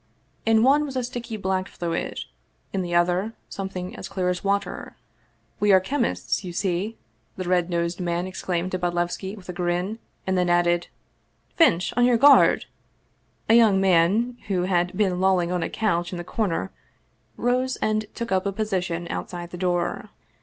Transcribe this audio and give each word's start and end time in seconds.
In 0.47 0.63
one 0.63 0.83
was 0.83 0.95
a 0.95 1.03
sticky 1.03 1.37
black 1.37 1.67
fluid; 1.67 2.17
in 2.73 2.81
the 2.81 2.95
other, 2.95 3.33
something 3.49 3.95
as 3.95 4.09
clear 4.09 4.29
as 4.29 4.43
water." 4.43 4.95
We 5.59 5.71
are 5.71 5.79
chemists, 5.79 6.43
you 6.43 6.53
see," 6.53 6.97
the 7.37 7.47
red 7.47 7.69
nosed 7.69 7.99
man 7.99 8.25
ex 8.25 8.41
plained 8.41 8.71
to 8.71 8.79
Bodlevski 8.79 9.35
with 9.37 9.47
a 9.47 9.53
grin, 9.53 9.99
and 10.25 10.35
then 10.35 10.49
added: 10.49 10.87
"Finch! 11.55 11.93
on 11.95 12.17
guard!" 12.17 12.65
A 13.47 13.53
young 13.53 13.79
man, 13.79 14.37
who 14.47 14.63
had 14.63 14.97
been 14.97 15.19
lolling 15.21 15.51
on 15.51 15.61
a 15.61 15.69
couch 15.69 16.11
in 16.11 16.17
the 16.17 16.23
corner, 16.23 16.71
rose 17.37 17.75
and 17.75 18.07
took 18.15 18.31
up 18.31 18.47
a 18.47 18.51
position 18.51 19.05
outside 19.11 19.51
the 19.51 19.55
door. 19.57 20.09